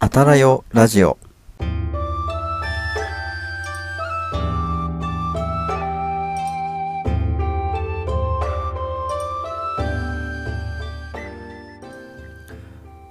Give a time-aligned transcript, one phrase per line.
[0.00, 1.18] あたらよラジオ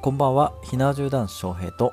[0.02, 1.92] こんばんはひなじゅう男子翔平と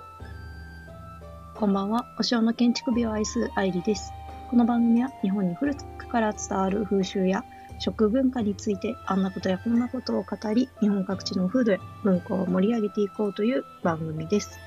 [1.56, 4.12] こんばんは、お城の建築美を愛す愛理です。
[4.48, 7.45] この番組は日本に古くから伝わる風習や
[7.80, 14.61] 食文化についてあんなことやこんなことを語り、日本各地の風土や文化を盛り上げていこうという番組です。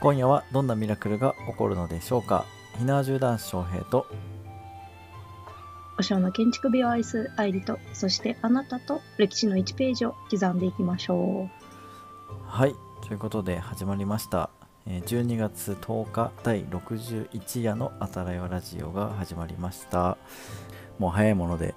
[0.00, 2.44] 今夜はどんなミラクルが起こるのでしょうか？
[2.78, 4.06] ひなじゅう男子翔平と
[5.98, 11.48] お城の建築美を愛す愛理と、そしてあなたと歴史の1ページを刻んでいきましょ
[12.44, 12.74] はい
[13.06, 14.50] ということで始まりました
[14.86, 20.18] えー12月10日第61夜のあたらよラジオが始まりました
[20.98, 21.74] もう早いもので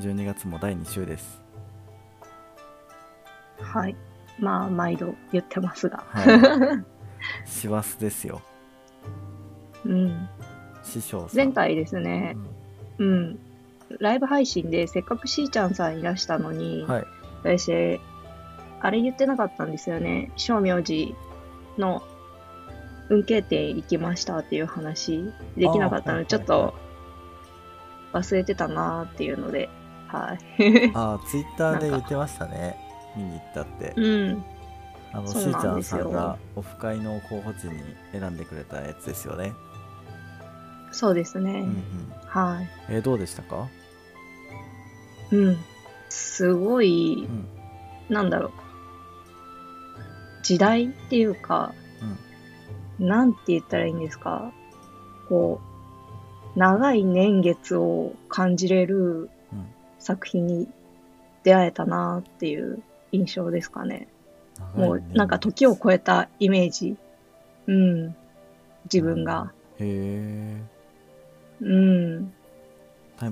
[0.00, 1.40] 12月も第2週です
[3.60, 3.64] う。
[3.64, 3.96] はい。
[4.38, 6.04] まあ、毎度言ってますが。
[6.08, 6.91] はい
[7.44, 8.40] 師走ですよ
[9.84, 10.28] うん。
[10.82, 12.36] 師匠さん前回ですね
[12.98, 13.38] う、んうん。
[13.98, 17.04] ライブ配信でせっかくしーちゃんさんいらしたのに、はい
[17.42, 18.00] 私、
[18.80, 20.30] あれ言ってなかったんですよね。
[20.36, 21.14] 正明寺
[21.76, 22.02] の
[23.08, 25.24] 運慶店行きましたっていう話
[25.56, 26.74] できなかったので、ちょっと
[28.12, 29.68] 忘れてたなーっていうので、
[30.06, 30.92] はい。
[30.94, 32.76] ああツイッターで言ってましたね
[33.16, 34.44] 見に行ったってうん。
[35.12, 37.82] あのしーちゃんさんがオフ会の候補地に
[38.12, 39.52] 選んでくれたやつですよね
[40.90, 41.52] そうですね。
[41.52, 41.74] うんうん
[42.26, 42.68] はい。
[42.90, 43.68] えーどうでしたか？
[45.30, 45.56] うん。
[46.10, 47.48] すごい、うん
[48.14, 48.50] なんだろう。
[50.42, 51.72] 時代っていうか、
[52.98, 54.52] なんて言ったらいいんですか？
[55.30, 55.60] こ
[56.54, 59.66] う、長い年月を感じれるうん
[59.98, 60.68] 作品に
[61.42, 64.08] 出会えたなっていう印象ですかね。
[64.74, 66.96] もうなんか時を超えたイメージ。
[67.66, 68.16] うん。
[68.84, 69.52] 自分が。
[69.78, 70.62] へえ
[71.60, 72.32] うん。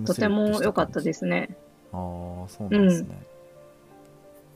[0.06, 1.56] とても良かったすですね。
[1.92, 3.08] ああそうなんですね、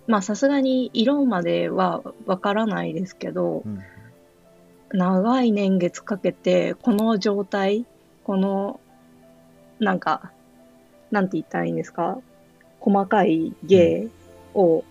[0.07, 3.81] まあさすがに色まではわからないですけど、うん
[4.93, 7.85] 長い年月かけて、この状態、
[8.23, 8.79] この、
[9.81, 10.31] なんか、
[11.11, 12.19] なんて言ったらいいんですか？
[12.79, 14.07] 細かい芸
[14.55, 14.85] を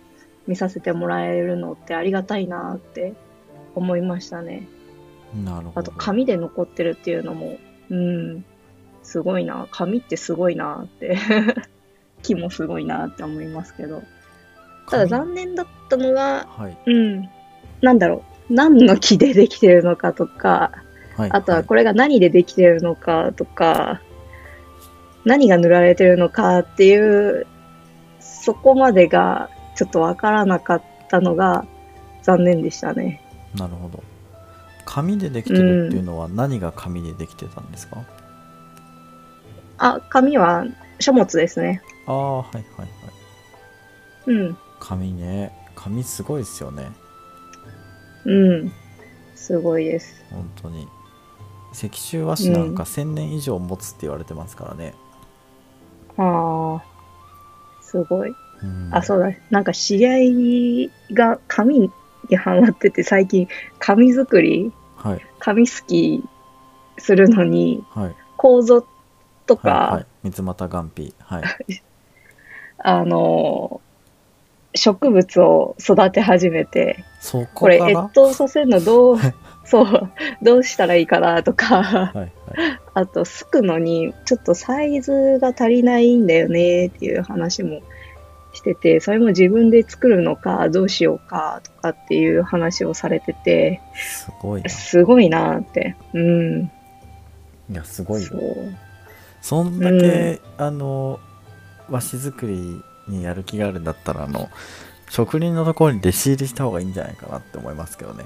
[0.47, 3.13] 見させてもらえるのってありがたいなって
[3.75, 4.67] 思いましたね。
[5.43, 7.57] なるほどあと、紙で残ってるっていうのも、
[7.89, 8.45] うん、
[9.01, 9.67] すごいな。
[9.71, 11.17] 紙ってすごいなって。
[12.21, 14.01] 木もすごいなって思いますけど。
[14.89, 17.29] ただ紙残念だったのが、はいうん、
[17.81, 18.53] なんだろう。
[18.53, 20.71] 何の木でできてるのかとか、
[21.15, 24.01] はいあとはこれが何でできてるのかとか、
[25.25, 27.45] 何が塗られてるのかっていう、
[28.19, 31.65] そこまでがちょっとわからなかったのが
[32.21, 33.21] 残念でしたね。
[33.55, 34.03] いなるほど
[34.85, 38.03] 紙でできてるっていうのは何が紙でできてたんですか、
[39.77, 40.65] あ、紙は
[40.99, 41.81] 書物ですね。
[42.05, 42.89] ああはいはいはい
[44.27, 44.57] うん。
[44.79, 46.91] 紙ね紙すごいですよね
[48.25, 48.71] うん。
[49.35, 50.23] すごいです。
[50.29, 50.87] 本当に
[51.73, 54.93] 石州和紙なんか1000年以上持つって言われてますからね、
[56.17, 56.83] ああ、
[57.81, 58.33] すごい。
[58.63, 58.89] うん。
[58.91, 59.31] あ、そうだ。
[59.49, 61.91] なんか知り合いが紙に
[62.37, 63.47] ハマってて最近
[63.79, 65.21] 紙作り、はい。
[65.39, 66.23] 紙すき
[66.97, 68.15] するのにはい。
[68.37, 68.85] 構造
[69.45, 70.31] とか、はいはい。
[70.31, 71.43] 三俣眼皮はい。
[72.79, 73.81] あの、
[74.75, 79.17] 植物を育て始めて、そここれ越冬させるのどう、
[79.65, 82.31] そう、どうしたらいいかなとか、はいはい。
[82.93, 87.81] あと、すくのにちょっとサイズが足りないんだよねっていう話も
[88.53, 95.95] してて、それも自分で作るのかどうしようかとかっていう話をされてて、すごいなすごいなって。
[96.13, 96.71] うん。
[97.71, 98.29] いやすごいよ
[99.41, 101.19] そんだけ、あの
[101.89, 104.49] 和紙作りにやる気があるんだったらあの
[105.09, 108.25] 職人のところに弟子入りした方がいいんじゃないかなって思いますけどね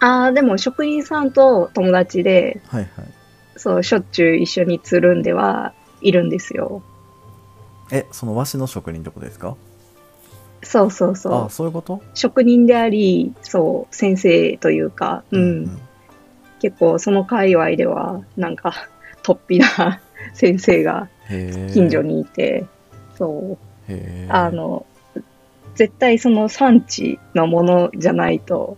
[0.00, 3.06] ああ、でも職人さんと友達で、はいはい
[3.56, 6.82] そう、しょっちゅう一緒につるんではいるんですよ。
[7.90, 9.56] えその和紙の職人ってことですか？
[10.62, 11.34] そうそうそう。
[11.46, 11.48] あ。
[11.50, 12.02] そういうこと？
[12.14, 15.78] 職人であり、そう、先生というか、うん。
[16.60, 18.74] 結構その界隈では、なんか、
[19.22, 20.00] 突飛な
[20.34, 21.08] 先生が
[21.72, 22.64] 近所にいて、
[23.16, 23.56] そ
[23.88, 23.92] う、
[24.28, 24.84] あの、
[25.76, 28.76] 絶対その産地のものじゃないと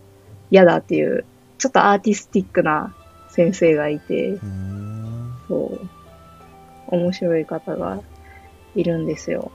[0.50, 1.24] 嫌だっていう、
[1.56, 2.94] ちょっとアーティスティックな
[3.30, 4.38] 先生がいて、
[5.48, 5.78] そ
[6.90, 8.00] う、面白い方が
[8.74, 9.50] いるんですよ。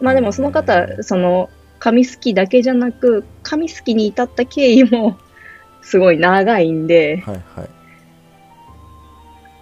[0.00, 5.18] まあでもその方、その、紙すきだけじゃなく、紙すきに至った経緯も
[5.82, 7.68] すごい長いんで、はいはい。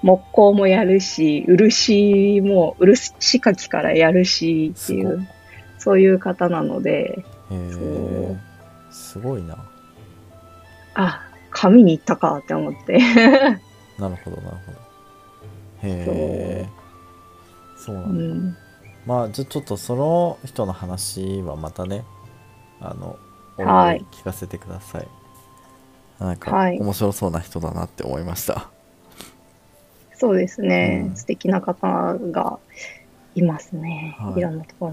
[0.03, 5.27] 木工もやるし、漆も、漆かきからやるしっていう、
[5.79, 8.37] そういう方なので、へえ
[8.91, 9.57] すごいな。
[10.95, 12.99] あ、紙に行ったかって思って。
[13.99, 14.79] なるほどなるほど。
[15.83, 16.67] へえ
[17.77, 17.97] そう。
[17.97, 18.19] なだ、うん
[18.49, 18.57] ん。
[19.09, 22.05] まあじゃあちょっとその人の話はまたね
[22.79, 23.19] あの
[23.57, 23.99] はい。
[23.99, 25.09] い聞かせてください、
[26.21, 26.79] なんかはい。
[26.79, 28.69] 面白そうな人だなって思いました。
[30.15, 31.17] そうですね、うん。
[31.17, 32.59] 素敵な方が
[33.35, 34.15] いますね。
[34.19, 34.39] はい。
[34.39, 34.87] い、ろんなとこ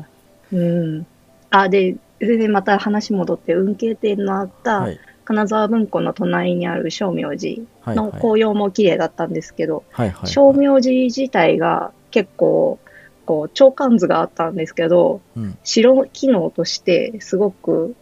[0.52, 0.58] ろ。
[0.58, 1.06] うん。
[1.50, 5.00] あ、で、全然また話戻って、運慶店のあった、はい。
[5.26, 7.96] 金沢文庫の隣にある正明寺はいはい。
[7.98, 10.28] の紅葉も綺麗だったんですけど、はいはい。
[10.28, 12.80] 正明寺自体が結構、
[13.26, 15.58] こう、長官図があったんですけど、うん。
[15.64, 17.96] 城機能としてすごく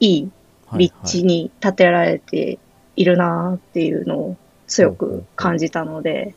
[0.00, 0.30] いい
[0.66, 2.58] はい立地に建てられて
[2.96, 4.36] いるなっていうのを
[4.66, 6.34] 強く感じたので、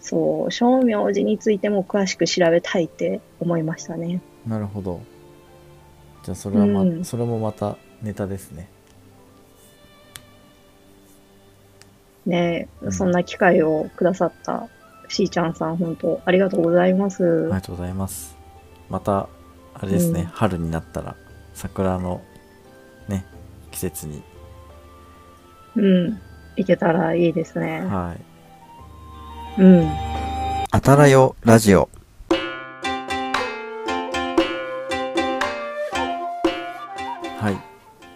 [0.00, 4.20] そう、正明寺についても詳しく調べたいって思いましたね。
[4.46, 5.00] なるほど。
[6.24, 7.04] じゃあそれはま、うん。
[7.04, 8.68] それもまたネタですね。
[12.26, 14.68] ね、うんそんな機会をくださった
[15.08, 17.44] しーちゃんさん、本当ありがとうございます。
[17.44, 18.36] ありがとうございます
[18.88, 19.28] また
[19.74, 21.16] あれですね、うん春になったら
[21.52, 22.22] 桜の
[23.08, 23.24] ね
[23.70, 24.22] 季節に
[25.76, 26.20] うん。
[26.56, 27.80] いけたらいいですね。
[27.80, 28.14] は
[29.58, 29.88] いうん。
[30.70, 31.88] あたらよラジオ
[37.40, 37.56] はい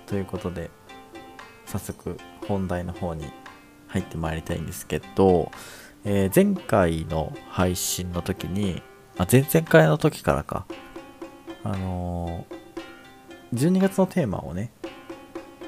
[0.07, 0.71] ということで
[1.67, 3.27] 早速本題の方に
[3.89, 5.51] 入ってまいりたいんですけど、
[6.11, 8.83] えー前回の配信の時に
[9.19, 10.65] あ前々回の時からか。
[11.63, 12.59] あのー
[13.55, 14.71] 12月のテーマをね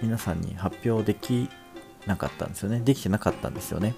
[0.02, 1.48] 皆さんに発表でき
[2.06, 2.81] なかったんですよね。
[2.81, 3.94] できてなかったんですよね。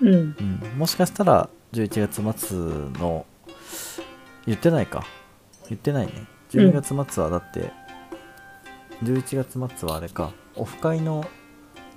[0.00, 0.12] うん。
[0.12, 2.58] うん、もしかしたら11月末
[3.00, 3.26] の
[4.46, 5.04] 言ってないか。
[5.68, 6.12] 言ってないね。
[6.50, 7.72] 12月末はだって、
[9.04, 10.32] 11月末はあれか。
[10.56, 11.26] オフ会の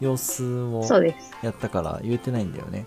[0.02, 0.84] 様子を。
[1.42, 2.86] やったから言ってないんだよね、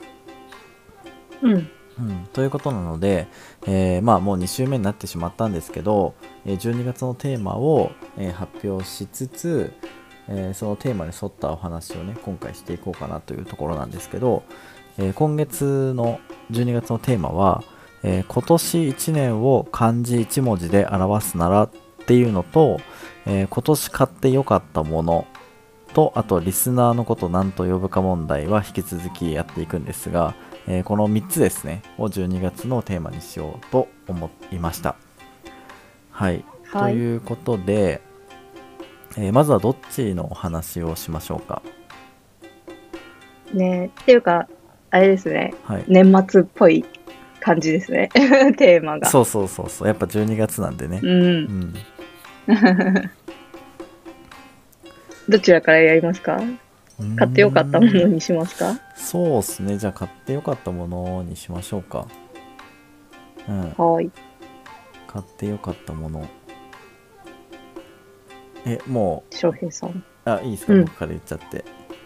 [1.42, 1.70] うん。
[1.98, 3.28] うん、ということなので、
[3.66, 6.14] えーまあもう2週目になってしまったんですけど、
[6.44, 9.72] えー12月のテーマを、えー発表しつつ、
[10.28, 14.42] えーそのテーマに沿ったお話をね今回していこうかなというところなんですけど、
[14.98, 16.20] えー今月の
[16.50, 17.62] 12月のテーマは、
[18.02, 21.70] えー今年1年を漢字1文字で表すならっ
[22.06, 22.80] ていうのと、
[23.26, 25.26] えー今年買ってよかったもの
[25.94, 30.34] とあとリスナーのこと何と呼ぶか問題は引き続きやっていくんですが、
[30.66, 34.96] えーこの3つですねを12月のテーマにしようと思いました
[36.10, 36.92] はい、はい。
[36.92, 38.00] ということで、
[39.16, 41.62] えーまずはどっちのお話をしましょうか？
[43.52, 44.48] ねっていうか、
[44.90, 45.54] あれですね。
[45.64, 46.84] はい年末っぽい
[47.40, 48.08] 感じですね。
[48.58, 49.08] テーマが。
[49.08, 51.06] そうそうそうそうやっぱ12月なんでねう。
[51.06, 51.74] うんん
[55.28, 56.40] どちらからやりますか？
[57.16, 58.78] 買ってよかったものにしますか？
[58.96, 59.78] そうですね。
[59.78, 62.06] じゃあ買ってよかったものにしましょうか。
[63.48, 63.70] うん。
[63.72, 64.10] はい。
[65.06, 66.28] 買ってよかったもの。
[68.66, 69.90] えも翔平さん。
[69.90, 70.84] うあいいですか、うん。
[70.84, 71.64] 僕から言っちゃって。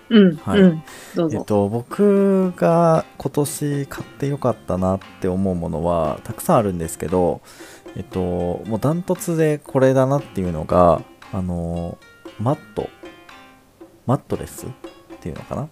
[0.08, 0.36] うん。
[0.36, 0.60] はい。
[0.60, 0.82] うん。
[1.14, 1.38] どうぞ。
[1.38, 7.42] えっと僕が今年買ってよかったなって思うものはたくさんあるんですけど
[7.94, 8.20] えっと
[8.66, 11.98] もうダントツでこれだなっていうのがあの
[12.40, 12.88] マット
[14.08, 14.70] マットレスっ
[15.20, 15.68] ていうのかな？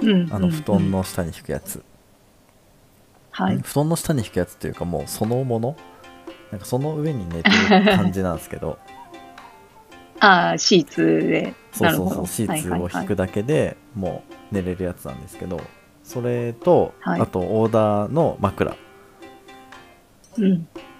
[0.00, 0.32] うん。
[0.32, 0.90] あのうん布団。
[0.90, 1.84] の下に敷くやつ、
[3.30, 3.58] はい。
[3.58, 5.76] 布団の下に敷くやつっていうかもうそのもの？
[6.50, 8.78] なんかその上に寝てる感じなんですけど
[10.18, 11.54] ああ、シーツで。
[11.72, 15.60] そうそうそうシーツを引くだけでもう寝れるやつなんですけど
[16.02, 18.74] それと、はいあとオーダーの枕、
[20.38, 20.44] うん。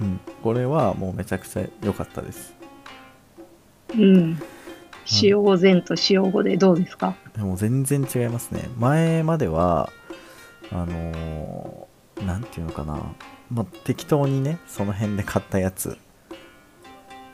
[0.03, 2.55] うん、これはもうめちゃくちゃ良かったです
[3.95, 4.39] うん。
[5.09, 7.15] 使用前と使用後でどうですか？
[7.35, 8.69] でも全然違いますね。
[8.79, 9.91] 前までは
[10.71, 11.89] あのー
[12.27, 13.01] なんていうのかな、
[13.49, 15.97] まあ、適当にねその辺で買ったやつ。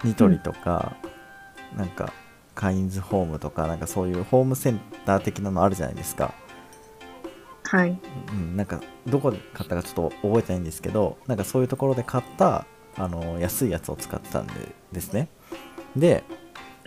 [0.04, 0.94] ニトリとか、
[1.74, 2.12] なんか
[2.54, 6.34] カインズホームとかなんかそういうホームセンター的なのあるじゃないですか。
[7.64, 7.98] はい。
[8.30, 12.66] うん、なんかどこで買ったかちょっと覚えてないんですけどなんかそういうところで買った
[12.98, 14.52] あの安いやつを使ってたんで
[14.92, 15.28] ですね。
[15.96, 16.24] で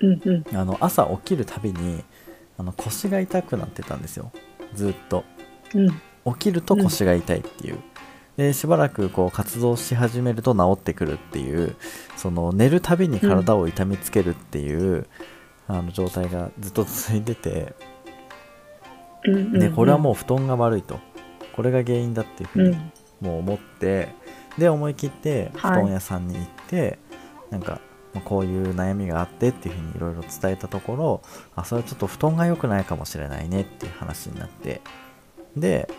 [0.01, 0.57] うんうん。
[0.57, 2.03] あの朝起きるたびに
[2.57, 4.31] あの腰が痛くなってたんですよ。
[4.73, 5.23] ずっと。
[5.73, 5.89] うん。
[6.33, 7.79] 起きると腰が痛いっていう、
[8.35, 11.75] でしばらくこう活動し始めると治ってくるっていう
[12.17, 15.07] その寝るたびに体を痛めつけるっていう、
[15.67, 17.73] あの状態がずっと続いてて。
[19.25, 19.59] うんうんうん。
[19.59, 20.99] でこれはもう布団が悪いと。
[21.55, 22.77] これが原因だっていうふううに
[23.19, 24.09] もう思って。
[24.57, 26.97] で思い切って布はい団屋さんに行って、
[27.51, 27.79] なんか
[28.13, 31.21] まあこういう悩みがあってっていうふうにいろいろ伝えたところ
[31.55, 34.81] あそれはちょっと布団が良くないかもしれないねっていう話になって
[35.55, 35.89] で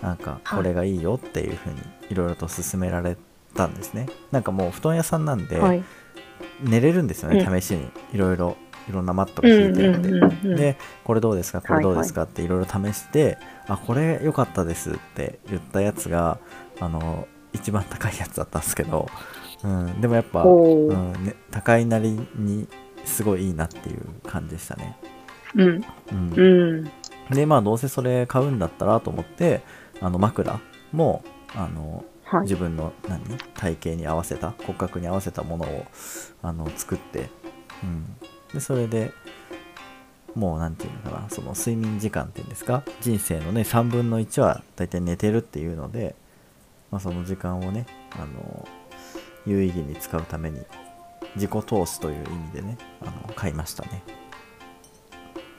[0.00, 0.58] なんかはい。
[0.58, 1.76] これがいいよっていうふうに
[2.10, 3.16] いろいろと勧められ
[3.54, 4.06] たんですね。
[4.30, 5.82] なんかもう布団屋さんなんで、はい。
[6.62, 7.90] 寝れるんですよね、う試しに。
[8.14, 8.56] いろいろ
[8.88, 11.60] いろんなマットが引いてあって、うんうんうんうんでこれどうですか？
[11.60, 12.22] これどうですか？
[12.22, 13.36] っていろいろ試して、
[13.66, 16.38] あこれ良かったですって言ったやつが
[16.80, 19.08] あの一番高いやつだったんですけど、
[19.64, 20.48] うん、でもやっぱ、う。
[20.48, 22.66] んね、高いなりに
[23.04, 24.96] すごいいいなっていう感じでしたね、
[25.54, 25.84] うん。
[26.12, 26.32] うん。
[26.34, 26.90] う
[27.30, 27.34] ん。
[27.34, 29.62] でまあどうせそれ買うんだったらと思って
[30.00, 30.60] あの枕
[30.92, 31.22] も
[31.54, 32.42] あのはい。
[32.42, 33.20] 自分の何
[33.54, 35.84] 体型に合わせた骨格に合わせたものを
[36.42, 37.28] あの作って、
[37.82, 38.06] うん、
[38.54, 39.10] でそれで
[40.36, 46.14] もう何て言うのかなその睡眠時間っていうんですか人生のね3分の1は大体寝てるっていうので、
[46.92, 48.68] まあ、その時間をねあの
[49.46, 50.60] 有意義に使うために
[51.36, 54.02] 自己投資という意味でねあの買いましたね、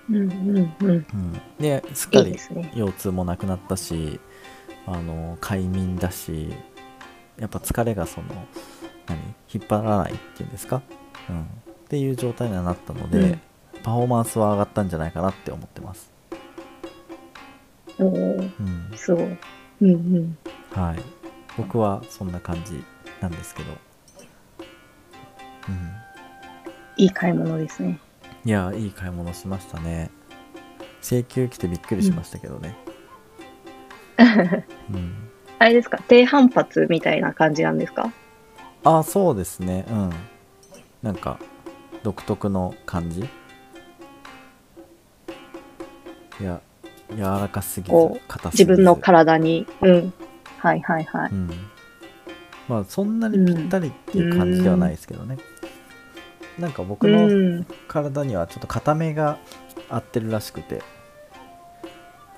[0.10, 0.90] うんうんうん。
[0.90, 2.38] うん、ですっかり
[2.76, 4.20] 腰痛もなくなったし
[4.86, 6.50] あの快眠だし
[7.40, 8.28] やっぱ疲れがその
[9.08, 9.18] 何？
[9.54, 10.82] 引っ張らないっていうんですか、
[11.30, 11.46] うん、っ
[11.90, 13.42] ていう状態にはなったので、うん。
[13.84, 16.12] パフォーマンスは上がったんじゃないかなって思ってます、
[18.00, 18.52] おー。
[18.60, 18.92] うん。
[18.96, 19.26] すごい。
[19.26, 19.38] うん
[19.82, 20.38] うん。
[20.72, 21.00] はい、
[21.58, 22.84] 僕はそんな感じ
[23.22, 23.72] なんですけど、
[25.70, 25.92] うん、
[26.98, 28.00] いい買い物ですね。
[28.44, 30.10] いやいい買い物しましたね。
[31.02, 32.76] 請求来てびっくりしましたけどね、
[34.90, 36.00] うん、あれですか？
[36.08, 38.12] 低反発みたいな感じなんですか？
[38.84, 39.86] あそうですね。
[39.90, 40.12] うん。
[41.04, 41.40] なんか
[42.04, 43.22] 独特の感じ。
[46.40, 46.60] いや
[47.16, 48.72] 柔らかすぎず硬すぎず。
[48.72, 49.68] 自分の体に。
[49.82, 50.14] うん。
[50.58, 51.32] はいはいはい。
[51.32, 51.50] うん
[52.72, 55.38] まあそんなにぴったりっていう感じではないですけどね、
[56.58, 57.66] なんか僕うのん。
[57.90, 59.38] 体にはちょっと硬めが
[59.90, 60.82] 合ってるらしくて、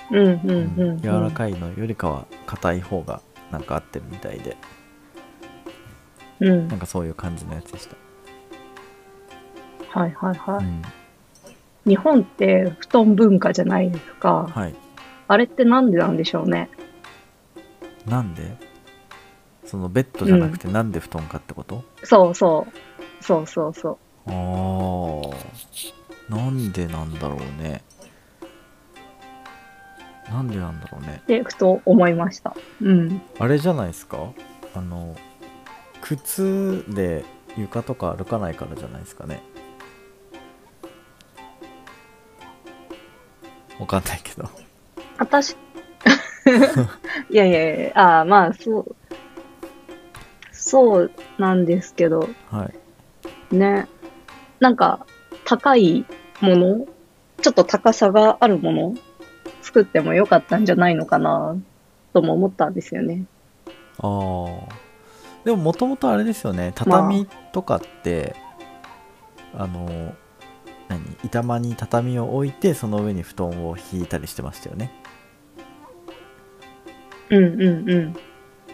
[0.10, 0.90] うんうんうん。
[0.90, 1.02] うん。
[1.02, 3.22] 柔らかいのよりかは硬い方が
[3.52, 4.58] なんか合ってるみたいで。
[6.40, 6.68] うん。
[6.68, 7.96] なんかそういう感じのやつでした、
[10.00, 10.82] はいはいはい、うん、
[11.86, 14.50] 日本って布団文化じゃないですか。
[14.52, 14.74] はい。
[15.28, 16.72] あれってなんでなんでしょうね。
[18.08, 18.73] なんで？
[19.74, 23.24] そのベッドじゃなくてなんで布団かってこと、そうそう。
[23.24, 23.98] そうそうそう。
[24.28, 25.34] あー。
[26.30, 27.84] なんでなんだろうね。
[30.30, 31.24] なんでなんだろうね。
[31.26, 32.56] で、ふと思いました。
[32.84, 33.20] うん。
[33.40, 34.20] あれじゃないですか？
[34.76, 35.16] あの
[36.02, 37.26] 靴で
[37.58, 39.42] 床とか歩かないからじゃないですかね。
[43.80, 44.48] わかんないけど。
[45.18, 45.54] 私、
[47.32, 48.96] いやいやいや、ああ、まあ、そう、
[50.74, 52.72] そうなんですけど、は
[53.52, 53.56] い。
[53.56, 53.88] ね。
[54.60, 55.06] なんか、
[55.46, 56.04] 高い
[56.42, 56.88] もの？
[57.44, 58.96] ちょっと高さがあるもの？
[59.62, 61.56] 作ってもよかったんじゃないのかな、
[62.12, 63.26] とも思ったんですよね。
[64.00, 64.74] ああ
[65.46, 66.72] でももともとあれですよね。
[66.74, 68.36] 畳とかって、
[69.56, 70.16] あ、の
[70.88, 71.02] 何？
[71.24, 74.92] 板間に畳を置いてその上に布団を引いたりしてましたよね。
[77.30, 78.16] うんうんうん。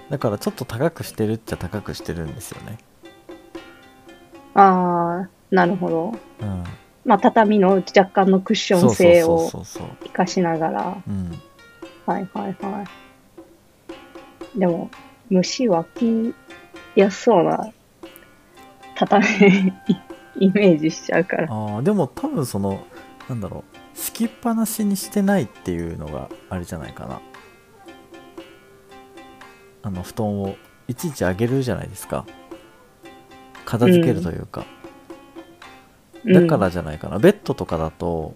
[0.10, 2.78] だからちょっと高くしてるっちゃ高くしてるんですよね
[4.56, 6.14] ああ、なるほど。
[6.42, 6.64] うん
[7.06, 10.98] まあ、畳の若干のクッション性をそうそうそうそう活かしながら。
[11.08, 11.32] うん
[12.06, 12.84] はいはいは
[14.56, 14.60] い。
[14.60, 14.90] でも、
[15.30, 16.34] 虫湧き
[16.96, 17.72] やすそうな
[18.96, 19.26] 畳
[20.40, 21.48] イメージしちゃうから。
[21.54, 22.84] ああでも多分その
[23.30, 23.64] なんだろ
[23.94, 27.22] う敷きっぱなしにしてないっていうのがあれじゃないかな
[29.82, 30.56] あの布団を
[30.88, 32.26] いちいち上げるじゃないですか。
[33.66, 34.66] 片付けるというか、
[36.26, 38.36] だからじゃないかな、ベッドとかだと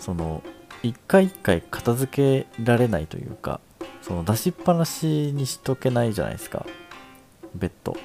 [0.00, 0.42] その
[0.82, 3.60] 一回一回片付けられないというか
[4.02, 6.66] その出しっぱなしにしとけないじゃないですか。
[7.54, 7.96] ベッド。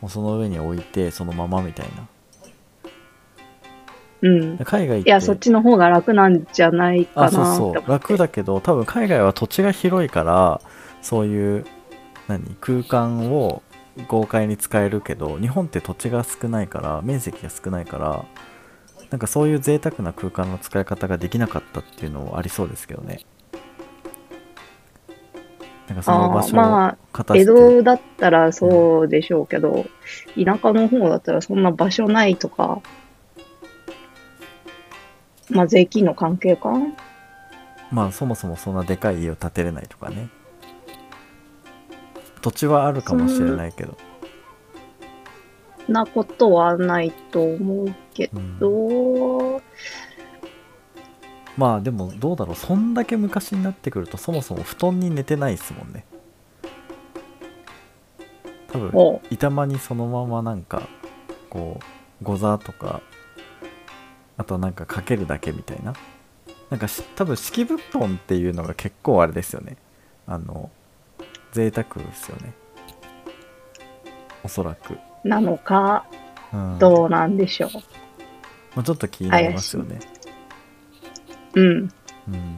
[0.00, 2.06] もうその上に置いてそのままみたいな。
[4.22, 4.42] うん。
[4.42, 4.58] うん。
[4.58, 7.30] 海外っていや、そっちの方が楽なんじゃないかなあ。
[7.30, 7.90] そうそう。
[7.90, 10.60] 楽だけど多分海外は土地が広いから
[11.02, 11.66] そういう
[12.28, 13.62] 何空間を
[14.08, 18.24] 豪快に使えるけど日本って土地が少ないから面積が少ないから
[19.10, 23.20] なんかそういう贅沢な空間の使い方ができなかったっていうのはありそうですけどね。
[25.88, 29.86] なんかその場あ所まあ、江戸だったらそうでしょうけど、
[30.36, 32.80] 田舎の方だったらそんな場所ないとか、
[35.48, 36.70] まあ税金の関係か
[37.90, 40.28] まあそもそもそんなでかい家を建てれないとかね
[42.42, 43.96] 土地はあるかもしれないけど、
[45.88, 49.62] なことはないと思うけうんど、
[51.56, 52.56] まあでもどうだろう。
[52.56, 56.04] そんだけ昔になってくるとそもそも布団に寝てないですもんね。
[58.72, 59.20] 多分お。
[59.30, 60.82] 板間にそのままなんか
[61.50, 61.80] こ
[62.22, 63.02] うゴザとか
[64.36, 65.94] あとなんかかけるだけみたいな。
[66.70, 69.76] なんかし多分敷布団っていうのが結構あれですよね。
[70.26, 70.70] あの
[71.52, 72.52] 贅沢ですよね。
[74.42, 76.06] おそらく、なのか、
[76.52, 76.78] うん。
[76.78, 77.68] どうなんでしょ
[78.74, 80.00] まあ、ちょっと気になりますよね。
[81.54, 81.60] う。
[81.60, 81.68] うん。
[82.28, 82.56] うん。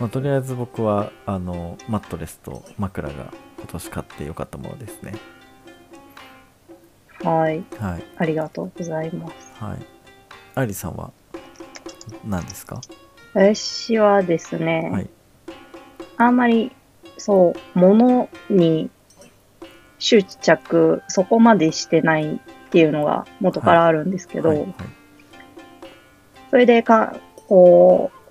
[0.00, 5.14] まあ、とりあえず僕はあのマットレスと枕が今年買ってよかったものですね。
[7.22, 7.64] はい。
[7.78, 8.04] はい。
[8.16, 9.52] ありがとうございます。
[9.60, 9.78] はい。
[10.54, 11.12] 愛理さんは
[12.24, 12.80] 何ですか？
[13.34, 15.10] 私はですね、はい
[16.26, 16.72] あんまり、
[17.18, 18.90] そう、物に
[19.98, 22.38] 執着、そこまでしてないっ
[22.70, 24.74] ていうのが元からあるんですけど、はいはい。
[26.50, 27.16] それでか、
[27.48, 28.22] こう、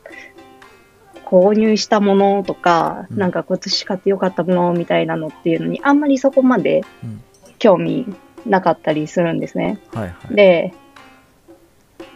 [1.26, 3.18] 購入したものとか、うん。
[3.18, 7.24] なんか今年買ってよかったものみたいなのっていうのに、あんまりそこまでうん。
[7.62, 8.08] 興味
[8.46, 9.80] なかったりするんですね。
[9.94, 10.36] はいはい。
[10.36, 10.74] で、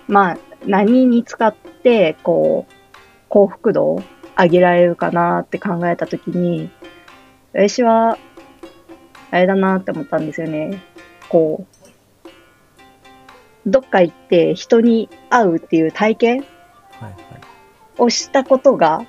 [0.08, 2.74] まあ、何に使って、こう、
[3.30, 4.02] 幸福度
[4.38, 6.70] を上げられるかなって考えたときに、
[7.54, 8.18] 私は、
[9.32, 10.82] あれだなって思ったんですよね。
[11.30, 11.66] こ
[13.66, 16.46] う、どっか行って人に会うっていう体験
[17.98, 19.06] をしたことが、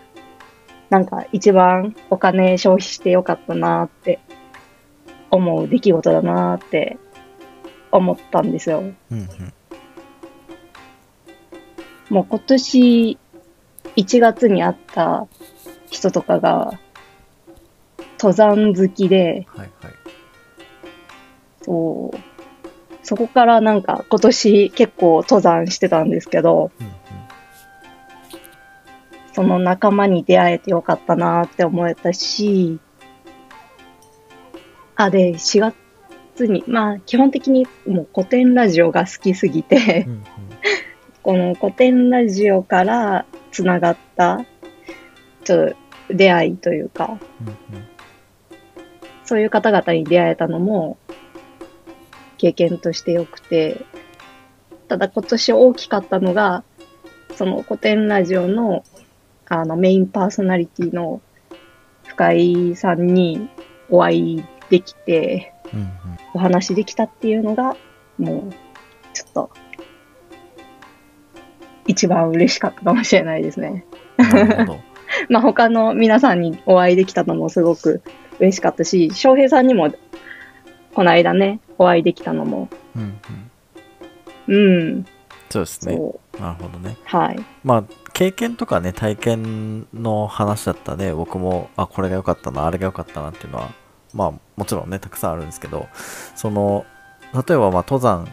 [0.89, 4.21] なんか一番お金消費してよかったなって
[5.31, 6.97] 思う出来事だなって
[7.91, 8.81] 思ったんですよ。
[8.81, 9.29] うんうん
[12.09, 13.19] もう今年
[13.97, 15.27] 1月に会った
[15.91, 16.79] 人とかが
[18.19, 19.95] 登山好きで、はいはい。
[21.63, 22.19] そう、
[23.03, 26.93] そこからなんか今年結構登山してたんですけど、うんうん。
[29.33, 32.81] その仲間に出会えてよかったなって思えたし、
[34.97, 35.73] あ、で、4
[36.35, 40.25] 月に、まあ基本的にもう古典ラジオが好きすぎてう、んうん。
[41.23, 44.45] この古典ラジオからつながった、
[45.45, 45.69] ちょっ
[46.09, 47.87] と出会いというか、うんうん
[49.25, 50.99] そういう方々に出会えたのも
[52.39, 53.85] 経験としてよくて、
[54.87, 56.63] ただ今年大きかったのが、
[57.35, 58.85] その古典ラジオの
[59.49, 61.21] あのメインパーソナリティの
[62.07, 63.49] 深井さんに
[63.91, 65.89] お会いできて、うんうん。
[66.35, 67.77] お話できたっていうのが、
[68.19, 68.53] もう、
[69.13, 69.51] ちょっと、
[71.87, 73.85] 一番嬉しかったかもしれないですね。
[74.17, 74.81] なるほど。
[75.31, 78.03] まあ他の皆さんにお会いできたのもすごく
[78.39, 79.93] 嬉しかったし、翔平さんにも
[80.95, 83.21] この間ね、お会いできたのも、うん
[84.49, 84.55] うん。
[84.55, 85.07] うん、
[85.51, 85.97] そうですね。
[86.39, 86.97] なるほどね。
[87.05, 87.39] はい。
[87.65, 91.13] まあ経験とかね体験の話だったらね。
[91.13, 93.71] 僕もあこれが良かったなあれが良かったなっていうのは
[94.15, 95.87] まあもちろんねたくさんあるんですけど
[96.35, 96.87] その
[97.35, 98.33] 例えばまあ登山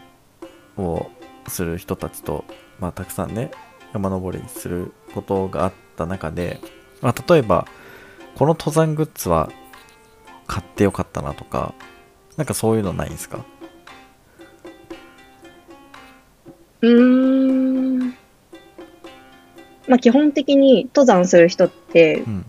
[0.77, 1.07] を
[1.51, 2.45] する人たちと、
[2.79, 3.51] まあ、たくさんね
[3.93, 6.59] 山登りすることがあった中で、
[7.01, 7.67] まあ、例えば
[8.35, 9.49] この登山グッズは
[10.47, 11.73] 買ってよかったなとか
[12.37, 13.45] なんかそういうのないんですか？
[16.81, 18.09] うーん。
[19.87, 22.45] まあ基本的に登山する人ってう、ん。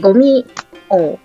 [0.00, 0.46] ゴミ
[0.88, 1.18] を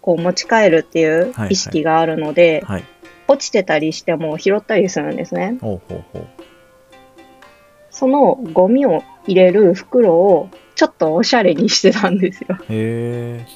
[0.00, 1.48] こう持ち帰るっていうはい。
[1.50, 2.84] 意識があるので、はい
[3.28, 5.58] 落ちてたりしても拾ったりするんですね。
[5.60, 6.26] ほうほうほう。
[7.90, 12.56] そのゴミを入れる袋をちょっとおしゃれにしてたんですよ。
[12.68, 13.46] へえ。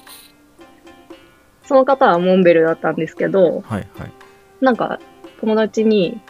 [1.64, 4.12] その方はモンベルだったんですけど、はいはい。
[4.60, 4.98] なんか
[5.40, 6.20] 友達に、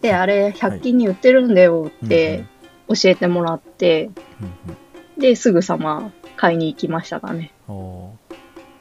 [0.00, 2.44] で、あれ100均に売ってるんだよって
[2.88, 4.72] 教えてもらって、うん
[5.16, 5.20] うん。
[5.20, 7.52] で、すぐさま買いに行きましたかね。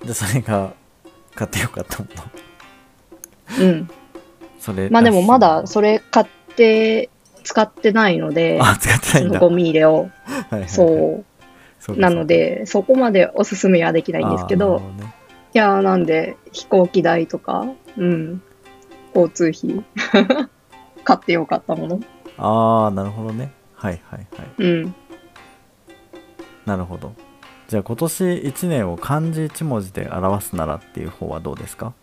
[0.05, 0.73] でそれが
[1.35, 2.23] 買ってよかったもの
[3.59, 3.89] うん。
[4.59, 7.09] それまあでもまだれそれ買って
[7.43, 9.39] 使ってないので、あ使ってないんだ。
[9.39, 9.93] ゴミ入れを。
[9.93, 10.69] はいはいはい。
[10.69, 11.25] そう。
[11.97, 15.15] なので、そこまでおすすめはできないんですけど、あーなるほね。
[15.53, 17.65] いやーなんで飛行機代とか、
[17.97, 18.41] うん、
[19.15, 19.83] 交通費、
[21.03, 21.99] 買ってよかったもの。
[22.37, 23.51] ああなるほどね。
[23.75, 24.49] はいはいはい。
[24.59, 24.95] うん。
[26.65, 27.13] なるほど。
[27.67, 31.93] じゃあ今年1年を漢字1文字で表すならっていう方はどうですか？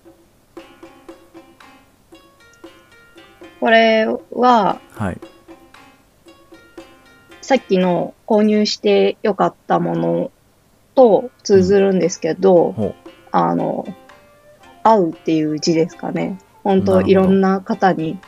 [3.60, 5.20] これは、はい
[7.48, 10.30] さっきの購入してよかったもの
[10.94, 12.94] と通ずるんですけど、ほ
[13.32, 13.86] あの、
[14.82, 16.36] 会うっていう字ですかね。
[16.62, 18.18] 本当いろんな方に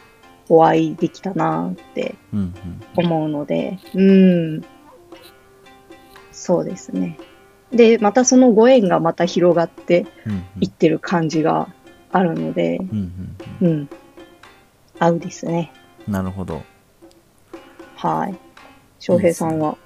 [0.49, 2.37] お会いできたなってう。
[2.39, 2.55] うん
[2.97, 4.65] 思うので、うん。
[6.33, 7.19] そうですね。
[7.73, 10.33] で、またそのご縁がまた広がってうん。
[10.33, 11.69] うんいってる感じが
[12.11, 13.89] あるので、うんうんうん。
[15.01, 15.73] 合うですね。
[16.07, 16.13] うん。
[16.13, 16.63] なるほど。
[17.97, 18.39] はい。
[19.01, 19.77] 翔平さんは？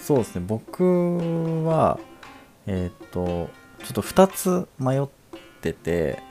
[0.00, 0.44] そうですね。
[0.46, 1.98] 僕は、
[2.66, 3.50] えーっと、
[3.84, 5.02] ちょっと2つ迷っ
[5.60, 6.22] てて、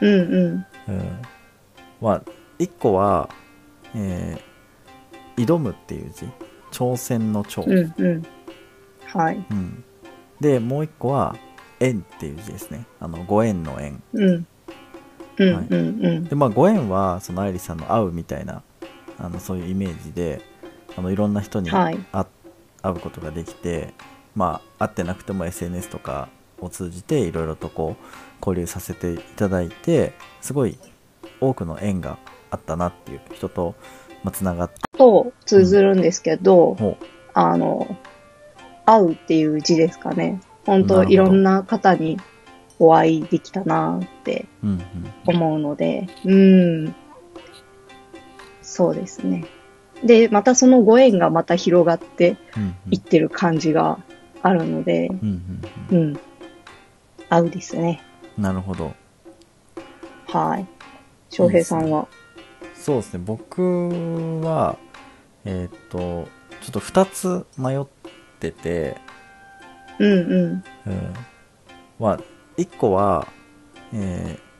[0.00, 0.92] うんうん。
[0.92, 1.22] うん。
[2.00, 2.22] まあ、
[2.58, 3.28] 1個は、
[3.94, 4.52] えー
[5.34, 6.26] 挑むっていう字。
[6.72, 7.64] 挑戦の挑。
[7.64, 8.22] うんうん。
[9.06, 9.44] はい。
[9.50, 9.82] うん
[10.40, 11.36] で、もう1個は、
[11.80, 12.84] 縁っていう字ですね。
[13.00, 14.02] あの、ご縁の縁。
[14.12, 14.46] うん。
[15.38, 15.66] うんはい。
[15.68, 16.24] うんうん。
[16.24, 18.62] でまあご縁はその愛理さんの会うみたいな
[19.18, 20.42] あのそういうイメージで
[20.96, 21.98] あのいろんな人にはい。
[22.12, 22.26] 会,、
[22.82, 23.94] 会うことができて
[24.34, 26.28] まあ会ってなくても SNS とか
[26.60, 28.04] を通じていろいろとこう
[28.40, 30.78] 交流させていただいてすごい
[31.40, 32.18] 多くの縁が
[32.50, 33.74] あったなっていう人と
[34.30, 34.74] つながって。
[34.96, 36.96] と通ずるんですけど、ほ
[37.34, 37.96] あの、
[38.86, 40.40] 会うっていう字ですかね。
[40.64, 41.04] 本なるほど。
[41.04, 42.18] 当いろんな方に
[42.84, 44.82] お会いできたなってう、うんうん、
[45.26, 46.94] 思うので、うん。
[48.60, 49.44] そうですね。
[50.04, 54.00] で、またそのご縁がまた広がってうんいってる感じが
[54.42, 55.18] あるので、うん
[55.90, 56.20] うんうんうん。
[57.28, 58.02] 合うですね。
[58.36, 58.94] なるほど
[60.26, 60.66] はい。
[61.30, 62.08] 翔平さんは？
[62.74, 63.62] そうですね僕
[64.42, 64.76] は
[65.44, 66.26] えーっと
[66.60, 67.84] ちょっと2つ迷っ
[68.40, 68.96] てて
[70.00, 70.90] うんうん。
[70.90, 71.14] うん
[72.00, 72.20] まあ
[72.56, 73.26] 1個は、
[73.92, 74.52] えー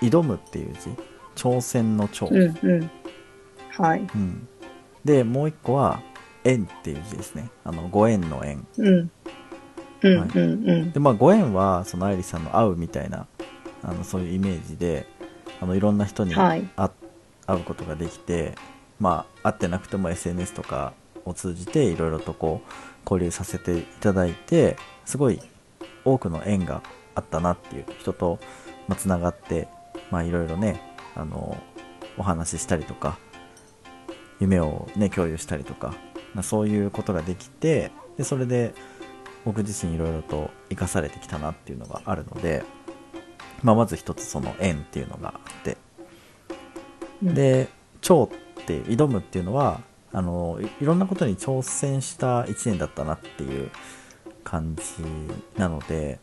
[0.00, 0.90] 挑むっていう字
[1.34, 2.90] 挑戦の挑、うんうん。
[3.70, 4.00] はい。
[4.14, 4.48] うん
[5.04, 6.00] でもう1個は
[6.44, 9.10] 縁っていう字ですねあのご縁の縁うん。
[10.02, 10.92] うんはいうんうん。
[10.92, 13.26] でまあご縁はその愛理さんの会うみたいな
[13.82, 15.06] あのそういうイメージで
[15.60, 16.68] あのいろんな人にはい。
[16.76, 16.90] 会
[17.46, 18.54] 会うことができて
[19.00, 20.92] まあ会ってなくても SNS とか
[21.24, 22.70] を通じていろいろとこう
[23.04, 25.40] 交流させていただいてすごい
[26.04, 26.82] 多くの縁が
[27.18, 28.38] あったなっていう人と
[28.96, 29.68] つながって
[30.10, 30.80] まあいろいろね
[31.14, 31.56] あの
[32.16, 33.18] お話ししたりとか
[34.40, 35.94] 夢をね共有したりとか、
[36.34, 38.74] まあ、そういうことができてでそれで
[39.44, 42.64] 僕自身いろいろと生かされてきたなっていうのがあるので、
[43.62, 45.76] まあ、まず一つその縁っていうのがあって。
[47.22, 47.68] うん、で
[48.00, 49.80] 超って挑むっていうのは
[50.12, 53.70] あのいいろんなことに挑戦した1年だったなっていう
[54.44, 54.82] 感じ
[55.58, 56.20] なので、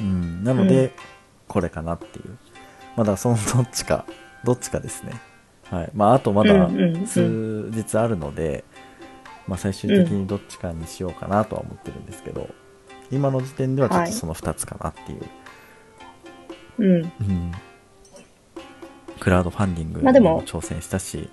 [0.00, 0.90] うん、なので、うん
[1.48, 2.38] これかなっていう。
[2.94, 4.04] まだそのどっちか
[4.44, 5.20] どっちかですね。
[5.70, 5.90] はい。
[5.94, 6.68] まああとまだ
[7.06, 8.64] 数日あるので、
[9.46, 12.48] まあ、最終的にどっちかにしようかなとは思ってるんですけど、
[13.10, 14.10] 今の時点ではちょっはい。
[14.10, 15.22] とその2つかなっていう、
[16.78, 17.02] うん。
[17.02, 17.52] うん。
[19.18, 21.28] クラウドファンディングにも挑戦したし、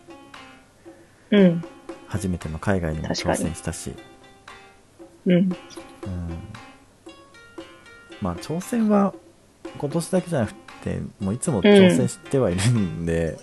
[1.32, 1.63] うん。
[2.08, 3.93] 初めての海外にも挑戦したし、
[5.25, 5.34] うん。
[5.34, 5.51] うん、
[8.21, 9.13] まあ挑戦は
[9.78, 13.38] 今年だけじゃなくてもういつも挑戦してはいるんで、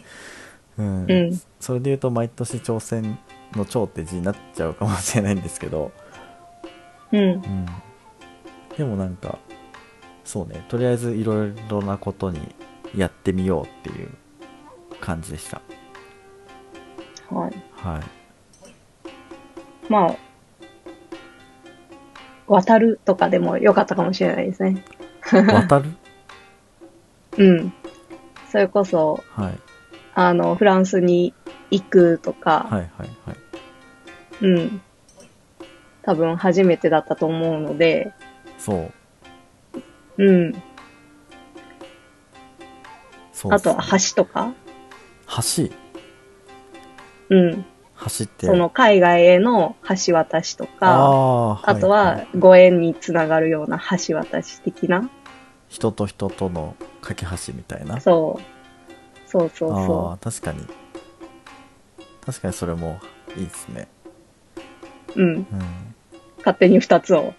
[0.79, 1.07] うん。
[1.11, 1.41] うん。
[1.61, 3.19] それで言うと毎年挑戦
[3.55, 5.93] の超って字になっちゃうかもしれないんですけど、
[7.13, 7.21] うん。
[7.21, 7.67] うん、
[8.77, 9.39] でもなんか
[10.25, 12.55] そうねとりあえずいろいろなことに
[12.97, 14.09] やってみようっていう
[15.01, 15.61] 感じでした。
[17.31, 17.53] はい。
[17.73, 18.03] はい。
[19.89, 20.17] まあ、
[22.53, 24.85] 渡るとかでもよかったかもしれないですね。
[25.23, 25.91] 渡る？
[27.39, 27.73] うん。
[28.51, 29.59] それこそ、はい
[30.15, 31.33] あの、フランスに
[31.71, 33.37] 行くとか、はいはいはい
[34.43, 34.81] うん。
[36.03, 38.13] 多分初めてだったと思うので、
[38.59, 38.91] そ
[40.19, 40.63] ううん。
[43.33, 44.53] そうあとは橋とか、
[45.27, 45.71] 橋？
[47.31, 47.65] うん。
[48.05, 48.47] 橋って。
[48.47, 51.91] その海外への橋渡しとか、あとい。
[51.91, 52.39] はい。
[52.39, 55.09] ご縁につながるような橋渡し的な、
[55.69, 58.01] 人と人との架け橋みたいな。
[58.01, 58.43] そう。
[59.29, 60.67] そうそうあそあ確かに。
[62.25, 63.01] 確かにそれも
[63.37, 63.89] いいですね。
[65.17, 65.23] う。
[65.23, 65.29] うん。
[65.29, 65.47] うん、
[66.39, 67.33] 勝手に二つを。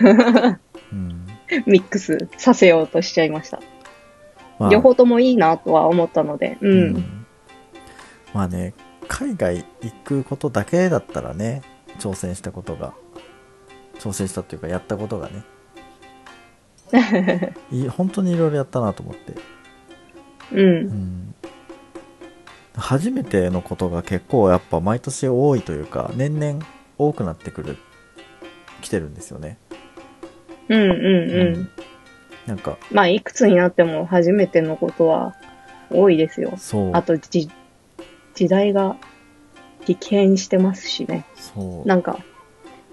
[0.00, 1.26] うん。
[1.66, 3.60] ミックスさせようとしちゃいました。
[4.58, 4.70] まあ。
[4.70, 6.68] 両方ともいいなとは思ったので、う。
[6.68, 7.26] うんん。
[8.32, 8.74] まあね
[9.08, 11.62] 海外行くことだけだったらね
[11.98, 12.94] 挑戦したことが
[13.98, 15.42] 挑戦したっていうかやったことがね。
[17.72, 19.32] い本当にいろいろやったなと思って、
[20.52, 20.56] う。
[20.56, 20.86] うん。
[20.86, 21.34] ん、
[22.76, 26.64] 初めてのことが結構やっぱ毎年多いというか年々
[26.96, 27.76] 多くなってくる
[28.82, 29.58] 来てるんですよね。
[30.68, 30.90] うんうん。
[30.90, 31.70] うん。
[32.46, 32.78] なんか。
[32.90, 35.34] まあ、いくつになっても初めてのことは
[35.90, 36.54] 多いですよ。
[36.56, 36.90] そう。
[36.94, 37.50] あと、じ、
[38.36, 38.96] 時代が
[39.84, 41.24] 激変してますしね。
[41.34, 42.18] そうなんか、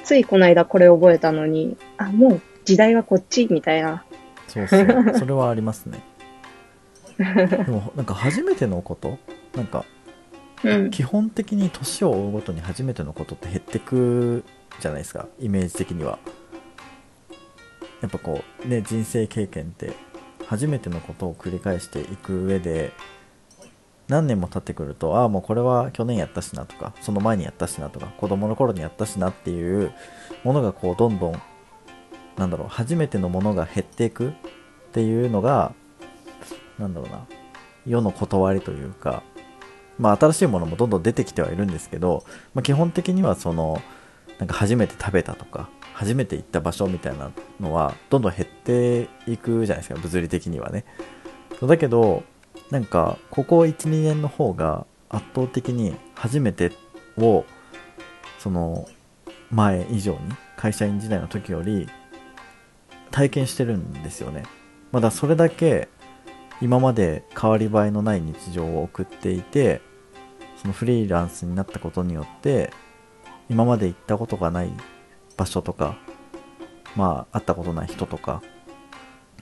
[0.03, 4.03] ついこの間これ覚えたのに、あ、もう時代はこっちみたいな。
[4.47, 5.99] そうそう それはありますね
[7.17, 9.17] でもなんか初めてのこと？
[9.55, 9.85] なんか
[10.63, 10.91] うん。
[10.91, 14.43] 基本的に年を追うごとに初めてのことって減ってく
[14.79, 16.19] じゃないですかイメージ的には
[18.01, 19.93] やっぱこうね人生経験って
[20.47, 22.91] 初めてのことを繰り返していく上で
[24.07, 29.93] 何年も経ってくるとああもうこれは去年やったしなとかその前にやったしなとか子供の頃にやったしなっていう
[30.43, 31.41] ものがこうどんどん
[32.37, 34.33] なんだろう初めてのものが減っていくっ
[34.91, 35.73] ていうのが
[36.79, 37.25] なんだろうな
[37.85, 39.23] 世の断りというか
[39.99, 43.81] まあ、新しいものもどんどん出てきてはいるんですけど、まあ、基本的にはその
[44.39, 50.85] なんか初めて食べたとか初めて行った場所みたいなのはどんどん減っていくじゃないですか物理的にはね。
[51.61, 52.23] だけど
[52.69, 56.71] なんかここ12年の方が圧倒的に初めて
[57.17, 57.45] を
[58.39, 58.87] その
[59.51, 60.19] 前以上に
[60.57, 61.87] 会社員時代の時より
[63.11, 64.43] 体験してるんですよね。
[64.91, 65.87] まだそれだけ
[66.61, 69.81] 今まで変わり映えのない日常を送っていて
[70.61, 72.71] そのフリーランスになったことによって
[73.49, 74.71] 今まで行ったことがない
[75.35, 75.97] 場所とか
[76.95, 78.41] まあ会ったことない人とか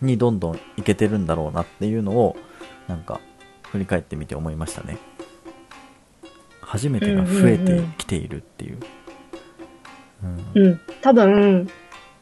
[0.01, 2.36] にどんどん行けてるんだろうなっていうのを
[2.88, 3.20] なんか
[3.72, 4.98] 振り返ってみて思いましたね。
[6.62, 8.80] 初めてが増えてきているっていう,、
[10.56, 10.63] うん。
[10.63, 10.80] うん。
[11.02, 11.70] 多分、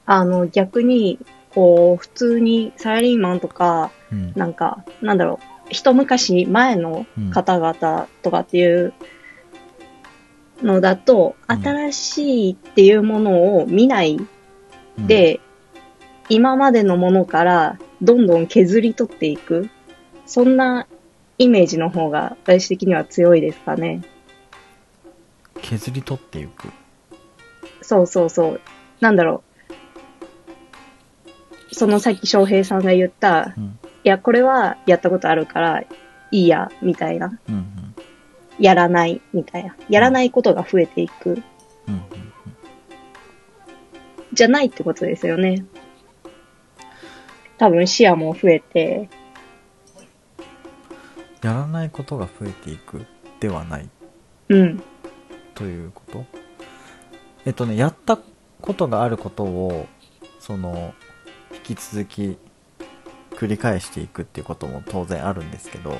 [0.07, 1.19] あの、逆に、
[1.51, 4.33] こう、普通にサラリーマンとか、うん。
[4.35, 8.93] なんか、なんだろう、一昔前の方々とかっていう
[10.63, 11.61] のだと、うん。
[11.61, 14.17] 新しいっていうものを見ない
[14.97, 15.07] うん。
[15.07, 15.41] で、
[16.27, 19.69] 今までのものからどんどん削り取っていく。
[20.29, 20.85] そんな
[21.39, 24.03] イメージの方が私的には強いですかね。
[25.59, 26.67] 削り取っていく
[27.81, 28.61] そうそうそう。
[28.99, 29.43] なんだろ
[31.71, 31.73] う。
[31.73, 35.87] そのさっき翔平さんが言った、うんいや、これはやったことあるからい
[36.31, 37.39] いや、みたいな。
[37.49, 37.95] うんうん
[38.59, 39.75] やらない、みたいな。
[39.89, 41.41] やらないことが増えていく。
[41.87, 42.01] うんうん
[44.31, 45.65] じゃないってことですよね。
[47.57, 49.09] 多分視野も増えて、
[51.41, 53.05] やらないことが増えていく
[53.39, 53.89] ではない。
[54.49, 54.83] うん。
[55.55, 56.25] ということ？
[57.45, 58.19] えっとねやった
[58.61, 59.87] ことがあることを
[60.39, 60.93] その
[61.53, 62.37] 引き続き
[63.31, 65.97] 繰り返していくっていうことも当然あるんですけど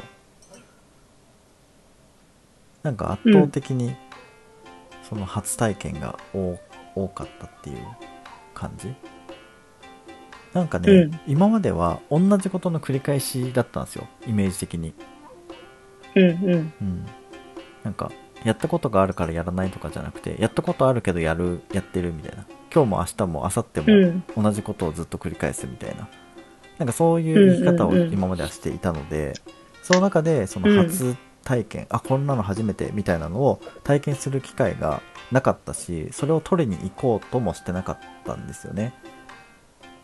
[2.84, 3.95] なんか圧倒的に
[5.08, 6.60] その初体験が多
[6.95, 7.86] 多かったっていう
[8.54, 8.93] 感じ？
[10.54, 11.19] なんかね、うん。
[11.28, 14.93] 今までは同じことの繰り返しだったんですよイメージ的に
[16.15, 16.74] うんうん。
[16.82, 17.06] うん、
[17.84, 18.12] なんか
[18.43, 22.45] やったことがあるからやらないとかじゃなくてやったことあるけどやるやってるみたいな。
[22.74, 24.24] 今日も明日も明後日うん。
[24.36, 26.08] も同じことをずっと繰り返すみたいな。
[26.78, 28.13] なんかそういう言い方をうんうんうん。
[28.13, 29.34] 今まではしていたので、
[29.84, 38.93] その中でその初体験、あこんなの初めてみたいなのを体験する機会がなかったしそれを取りに行こうともしてなかったんですよね。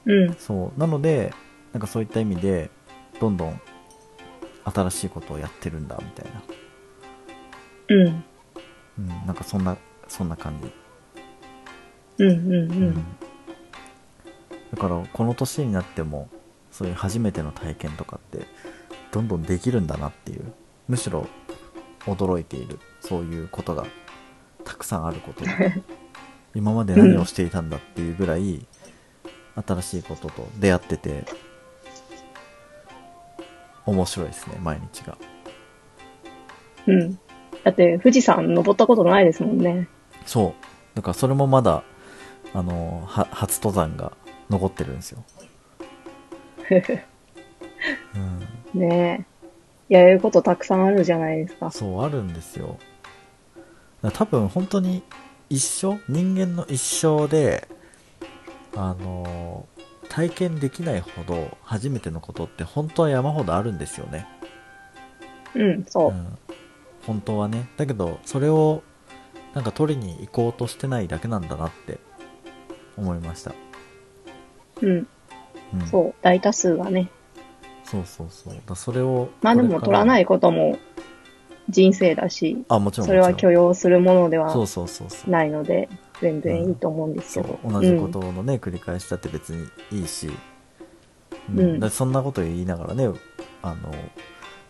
[0.05, 0.33] うん。
[0.35, 0.79] そう。
[0.79, 1.33] なので
[1.71, 2.71] なんかそういった意味で
[3.19, 3.61] どんどん
[4.65, 6.41] 新しいことをやってるんだみたいな。
[7.89, 8.23] うん。
[8.97, 12.55] うん、なんかそんなそんな感じ、うんうんう。
[12.55, 13.05] うん。
[14.71, 16.29] だからこの年になっても
[16.71, 18.47] そういう初めての体験とかって
[19.11, 20.53] どんどんできるんだなっていう。
[20.87, 21.27] むしろ
[22.01, 22.79] 驚いている。
[23.01, 23.85] そういうことが
[24.63, 25.43] たくさんあること。
[25.43, 25.83] で
[26.55, 28.65] 今まで何をしていたんだっていうぐらい
[29.67, 31.25] 新しいことと出会ってて
[33.85, 35.17] 面白いですね毎日が
[36.87, 37.19] うん。
[37.63, 39.87] だって富士山登ったことないですもんね。
[40.25, 40.53] そ
[40.93, 41.83] うだからそれもまだ
[42.53, 44.13] あのは初登山が
[44.49, 45.23] 残ってるんですよ、
[48.73, 49.25] うん、ね
[49.89, 49.93] え。
[49.93, 51.71] やれることたくさんあるじゃないですか。
[51.71, 52.77] そうあるんですよ
[54.13, 55.03] 多分本当に
[55.49, 57.67] 一生人間の一生で
[58.75, 59.67] あの
[60.09, 64.27] 体験できないほど初めてのことって本当は山ほどあるんですよね。
[65.55, 66.09] うん、そう。
[66.09, 66.13] う。
[66.13, 66.37] ん、
[67.05, 67.69] 本当はね。
[67.77, 68.83] だけどそれを
[69.53, 71.99] なんか取りに行こうとしてないだけなんだなって
[72.97, 73.53] 思いました、
[74.81, 75.07] うん、
[75.73, 76.15] うん、そう。
[76.21, 77.09] 大多数がね。
[77.83, 78.55] そうそうそう。
[78.65, 80.77] だそれをまあでも取らないいことも
[81.69, 83.07] 人生だし、あもちろん。
[83.07, 85.29] それは許容するものではそうそうそうそう。
[85.29, 85.89] ないので、
[86.21, 87.59] 全然いいと思うんですそけど。
[87.63, 90.29] う同じことのね、繰り返しだって別にいいし、
[91.49, 91.83] うん。
[91.83, 91.89] うん。
[91.89, 93.09] そんなこと言いながらね
[93.61, 93.93] あの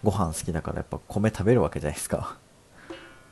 [0.04, 2.38] ご飯好きだからやっぱ米食べるわけじゃないですか、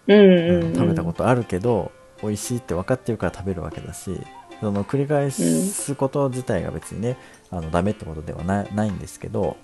[0.08, 0.74] うん。
[0.74, 4.20] 食べたことあるけど美味しいって分かってるから食べるわけだし
[4.62, 7.18] その繰り返すこと自体が別にね、
[7.52, 9.58] あのダメってことではないないんですけど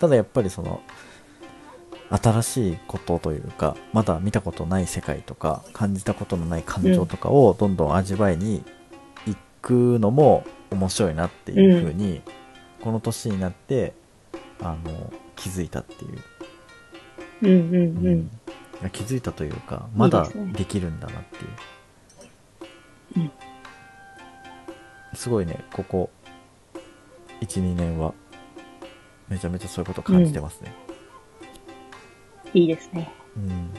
[0.00, 0.80] ただやっぱりその
[2.10, 8.64] 新しいことというかまだ見たことない世界とか感じたことのない感情とかをどんどん味わいに
[9.26, 12.22] 行くのも面白いなっていうふうに、
[12.82, 13.92] この年になって
[14.60, 16.22] あの気づいたっていう、
[17.42, 18.18] うんうんうん。
[18.20, 18.28] い
[18.82, 21.36] や気づいたというかまだできるんだなって
[23.20, 23.24] いう。
[23.24, 23.30] うん。
[25.14, 26.10] すごいねここ
[27.40, 28.12] 12年は
[29.28, 30.72] めちゃめちゃそういうこと感じてますね、
[32.54, 33.10] いいですね。
[33.36, 33.72] うん。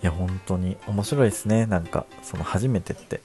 [0.00, 1.66] いや本当に面白いですね。
[1.66, 3.20] なんかその初めてって。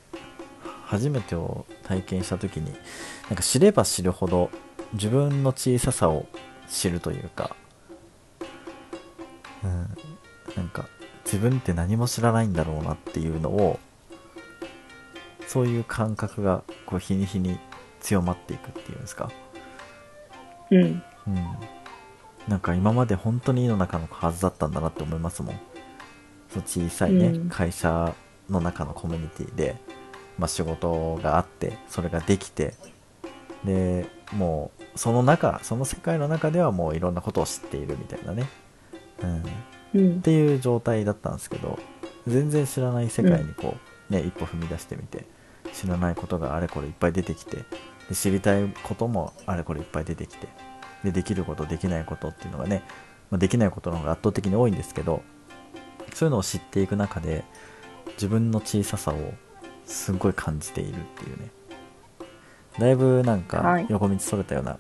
[0.86, 2.72] 初めてを体験した時に
[3.28, 4.52] なんか知れば知るほど
[4.94, 6.28] 自分の小ささを
[6.70, 7.56] 知るというか
[9.64, 9.98] うん。
[10.56, 10.86] なんか
[11.26, 13.80] 自分って何も知らないんだろうなっていうのを
[15.48, 17.58] そういう感覚がこう日に日に
[18.00, 19.32] 強まっていくっていうんですか。
[20.70, 20.80] うん。
[20.82, 21.04] うん、
[22.48, 25.60] なんか今まで本当に井の中のはずだったんだなって思いますもん。
[26.50, 27.50] そう小さいね、うん。
[27.50, 28.14] 会社
[28.50, 29.78] の中のコミュニティで、
[30.38, 32.74] まあ、仕事があってそれができて
[33.64, 38.48] でもうその中その世界の中ではもういろんなことを知っているみたいなね、
[39.94, 40.18] うん、うん。
[40.18, 40.22] っ。
[40.22, 41.80] ていう状態だったんですけど
[42.28, 43.76] 全然知らない世界にこ
[44.10, 45.26] う、ね一歩踏み出してみて
[45.74, 47.64] 知らないことがあれこれいっぱい出てきて
[48.10, 50.48] で知りたいこともあれこれいっぱい出てきて
[51.04, 52.84] でできることできないことっていうのがね、
[53.30, 55.22] まあ、できないことの方が圧倒的に多いんですけど
[56.14, 57.44] そういうのを知っていく中で
[58.14, 59.34] 自分の小ささを
[59.86, 61.50] すごい感じているっていうね
[62.80, 64.78] だいぶなんかはい横道それたような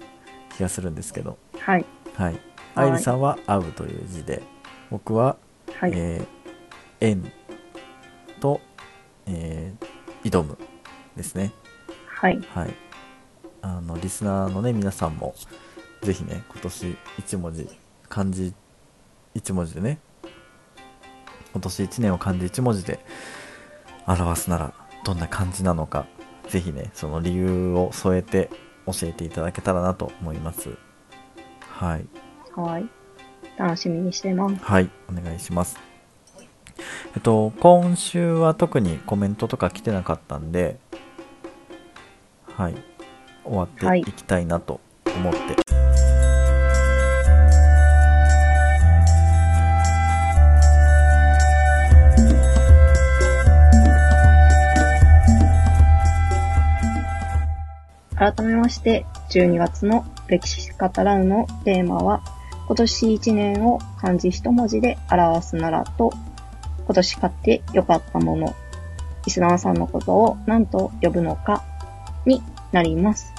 [0.55, 1.85] 気がするんですけどはい。
[2.15, 2.39] はい、はい
[2.75, 4.41] 愛理さんは「会う」という字で
[4.89, 5.37] 僕は
[5.79, 5.91] はい。
[5.93, 6.43] えー
[7.01, 7.21] 縁
[8.39, 8.61] と、
[9.25, 10.57] えー挑む
[11.15, 11.51] ですね。
[12.07, 12.41] はい。
[12.53, 12.73] はい。
[13.61, 15.35] あの、リスナーのね、皆さんも、
[16.03, 17.69] ぜひね、今年一文字、
[18.09, 18.53] 漢字
[19.33, 19.99] 一文字でね、
[21.53, 22.99] 今年一年を漢字一文字で
[24.05, 24.73] 表すなら、
[25.05, 26.05] どんな漢字なのか、
[26.49, 28.49] ぜひね、その理由を添えて
[28.85, 30.71] 教えていただけたらなと思います。
[31.61, 32.05] はい。
[32.53, 32.89] はい。
[33.57, 34.55] 楽しみにしてます。
[34.61, 35.79] はい、お願いします。
[37.15, 40.77] えっと、今週は特にコメントとか来てなかったんで、
[42.57, 42.75] はい、
[43.45, 44.81] 終わっていきたいなと
[45.15, 45.82] 思って。
[58.23, 62.23] 改めまして、12月の歴史語らうのテーマは、
[62.67, 66.13] 今年1年を漢字一文字で表すならと、
[66.85, 68.55] 今年買って良かったもの、
[69.25, 71.65] リスナーさんのことを何と呼ぶのか
[72.25, 73.33] になります。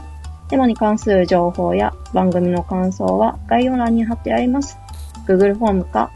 [0.49, 4.77] テーマに関する情報や番組の感想は概要欄に貼ってあります。
[5.27, 6.11] Google フォームか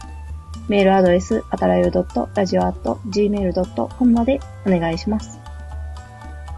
[0.68, 5.37] メールアドレス、あたらゆ .radio.gmail.com までお願いします。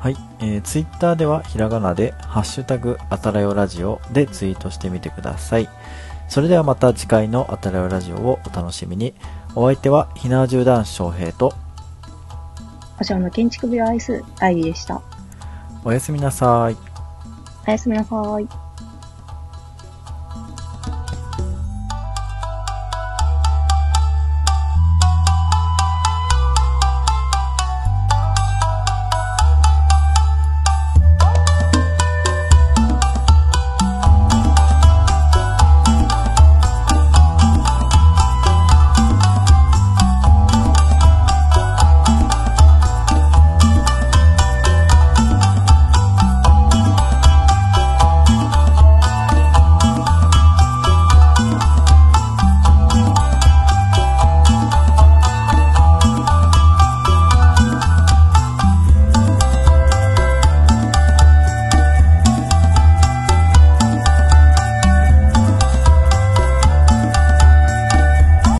[0.00, 5.68] はい、えー、ツイッターではひらがなで、ハッシュタグ、あたらよラジオでツイートしてみてください。
[6.26, 9.14] それではまた次回のあたらよラジオをお楽しみに。
[9.54, 11.52] お相手は、ひなわじゅう男子翔平と、
[12.96, 15.02] 保証の建築美を愛す愛理でした。
[15.84, 16.76] おやすみなさい。
[17.68, 18.69] おやすみなさい。